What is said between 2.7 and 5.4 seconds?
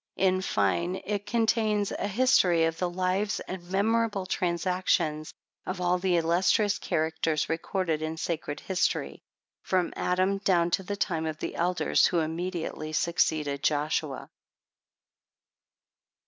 the lives and memorable transactions